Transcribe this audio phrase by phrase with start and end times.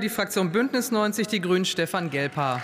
[0.00, 2.62] Die Fraktion Bündnis 90 Die Grünen Stefan Gelper.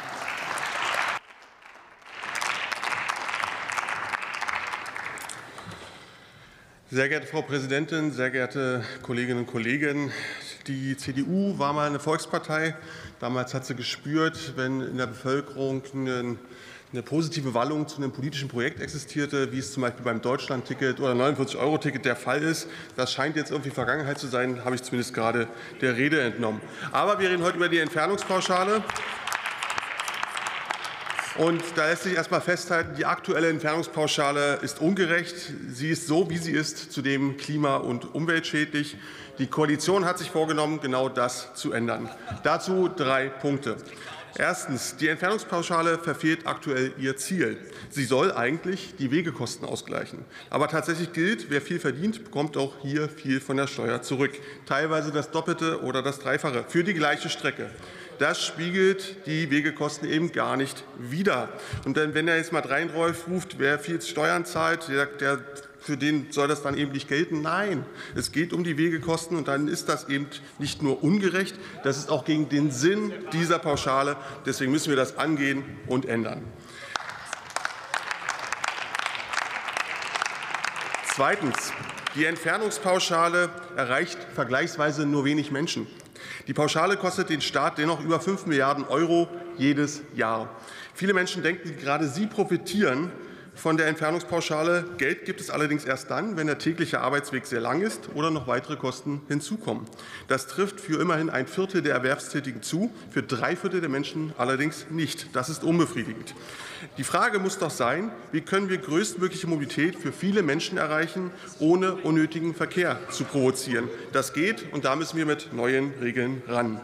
[6.93, 10.13] Sehr geehrte Frau Präsidentin, sehr geehrte Kolleginnen und Kollegen,
[10.69, 12.77] die CDU war mal eine Volkspartei.
[13.19, 16.39] Damals hat sie gespürt, wenn in der Bevölkerung eine,
[16.95, 21.13] eine positive Wallung zu einem politischen Projekt existierte, wie es zum Beispiel beim Deutschlandticket oder
[21.13, 22.69] 49-Euro-Ticket der Fall ist.
[22.95, 25.49] Das scheint jetzt irgendwie Vergangenheit zu sein, habe ich zumindest gerade
[25.81, 26.61] der Rede entnommen.
[26.93, 28.85] Aber wir reden heute über die Entfernungspauschale.
[31.37, 35.35] Und da lässt sich erst mal festhalten, die aktuelle Entfernungspauschale ist ungerecht.
[35.73, 38.97] Sie ist so, wie sie ist, zudem klima- und umweltschädlich.
[39.39, 42.09] Die Koalition hat sich vorgenommen, genau das zu ändern.
[42.45, 43.79] Dazu drei Punkte.
[44.37, 44.97] Erstens.
[44.97, 47.59] Die Entfernungspauschale verfehlt aktuell ihr Ziel.
[47.91, 50.25] Sie soll eigentlich die Wegekosten ausgleichen.
[50.51, 54.33] Aber tatsächlich gilt, wer viel verdient, bekommt auch hier viel von der Steuer zurück.
[54.67, 57.71] Teilweise das Doppelte oder das Dreifache für die gleiche Strecke
[58.19, 61.49] das spiegelt die Wegekosten eben gar nicht wider.
[61.85, 65.41] Und wenn er jetzt mal reinläuft, ruft, wer viel Steuern zahlt, der, der
[65.85, 67.43] für den soll das dann eben nicht gelten.
[67.43, 70.27] Nein, es geht um die Wegekosten und dann ist das eben
[70.59, 74.17] nicht nur ungerecht, das ist auch gegen den Sinn dieser Pauschale.
[74.47, 76.43] Deswegen müssen wir das angehen und ändern.
[81.15, 81.73] Zweitens.
[82.17, 85.89] Die Entfernungspauschale erreicht vergleichsweise nur wenig Menschen.
[86.47, 90.49] Die Pauschale kostet den Staat dennoch über 5 Milliarden Euro jedes Jahr.
[90.95, 93.11] Viele Menschen denken, gerade sie profitieren
[93.55, 94.85] von der Entfernungspauschale.
[94.99, 98.47] Geld gibt es allerdings erst dann, wenn der tägliche Arbeitsweg sehr lang ist oder noch
[98.47, 99.87] weitere Kosten hinzukommen.
[100.29, 104.87] Das trifft für immerhin ein Viertel der Erwerbstätigen zu, für drei Viertel der Menschen allerdings
[104.91, 105.35] nicht.
[105.35, 106.35] Das ist unbefriedigend.
[106.99, 111.95] Die Frage muss doch sein, wie können wir größtmögliche Mobilität für viele Menschen erreichen, ohne
[111.95, 113.89] unnötigen Verkehr zu provozieren.
[114.13, 116.81] Das geht, und da müssen wir mit neuen Regeln ran.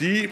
[0.00, 0.28] Die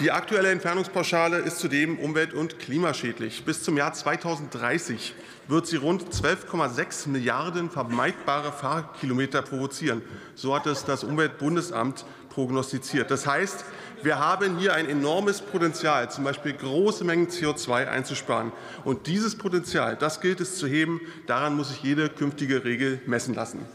[0.00, 3.44] die aktuelle Entfernungspauschale ist zudem umwelt- und klimaschädlich.
[3.44, 5.14] Bis zum Jahr 2030
[5.46, 10.00] wird sie rund 12,6 Milliarden vermeidbare Fahrkilometer provozieren.
[10.34, 13.10] So hat es das Umweltbundesamt prognostiziert.
[13.10, 13.64] Das heißt,
[14.02, 18.52] wir haben hier ein enormes Potenzial, zum Beispiel große Mengen CO2 einzusparen.
[18.84, 21.02] Und dieses Potenzial, das gilt es zu heben.
[21.26, 23.66] Daran muss sich jede künftige Regel messen lassen.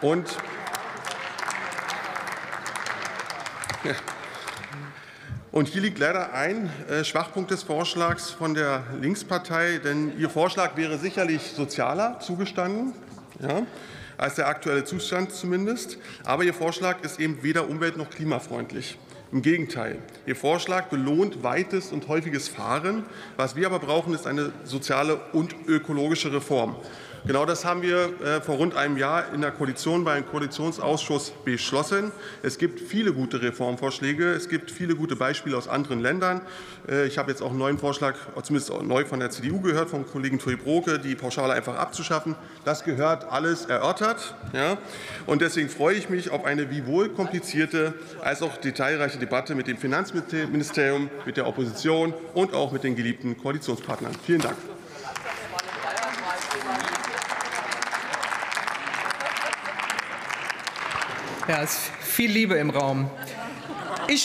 [0.00, 0.26] Und
[3.84, 3.92] ja.
[5.50, 10.76] Und hier liegt leider ein äh, Schwachpunkt des Vorschlags von der Linkspartei, denn Ihr Vorschlag
[10.76, 12.92] wäre sicherlich sozialer zugestanden.
[13.40, 13.62] Ja,
[14.18, 15.96] als der aktuelle Zustand zumindest.
[16.24, 18.98] Aber Ihr Vorschlag ist eben weder umwelt- noch klimafreundlich.
[19.30, 23.04] Im Gegenteil, Ihr Vorschlag belohnt weites und häufiges Fahren.
[23.36, 26.76] Was wir aber brauchen, ist eine soziale und ökologische Reform.
[27.26, 32.12] Genau das haben wir äh, vor rund einem Jahr in der Koalition beim Koalitionsausschuss beschlossen.
[32.42, 34.32] Es gibt viele gute Reformvorschläge.
[34.32, 36.40] Es gibt viele gute Beispiele aus anderen Ländern.
[36.88, 40.06] Äh, ich habe jetzt auch einen neuen Vorschlag, zumindest neu von der CDU gehört, vom
[40.06, 42.34] Kollegen Tui Broke, die Pauschale einfach abzuschaffen.
[42.64, 44.34] Das gehört alles erörtert.
[44.52, 44.78] Ja?
[45.26, 49.76] Und deswegen freue ich mich auf eine wiewohl komplizierte als auch detailreiche Debatte mit dem
[49.76, 54.12] Finanzministerium, mit der Opposition und auch mit den geliebten Koalitionspartnern.
[54.24, 54.56] Vielen Dank.
[61.48, 63.10] Ja, es ist viel Liebe im Raum.